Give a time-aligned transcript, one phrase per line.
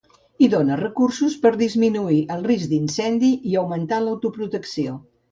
[0.43, 4.97] I dona recursos per disminuir el risc d'incendi i augmentar l'autoprotecció.